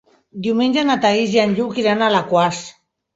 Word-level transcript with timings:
Diumenge 0.45 0.83
na 0.87 0.95
Thaís 1.03 1.35
i 1.35 1.41
en 1.43 1.53
Lluc 1.59 1.77
iran 1.83 2.01
a 2.01 2.09
Alaquàs. 2.13 2.63